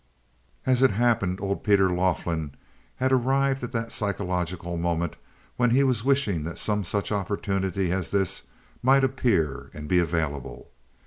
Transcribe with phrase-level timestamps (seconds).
[0.65, 2.53] As it happened, old Peter Laughlin
[2.95, 5.15] had arrived at that psychological moment
[5.57, 8.41] when he was wishing that some such opportunity as this
[8.81, 10.71] might appear and be available.